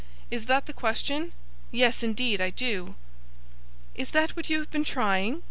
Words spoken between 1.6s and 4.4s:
Yes, indeed, I do.' 'Is that